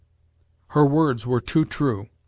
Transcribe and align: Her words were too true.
Her 0.69 0.83
words 0.83 1.27
were 1.27 1.39
too 1.41 1.63
true. 1.63 2.09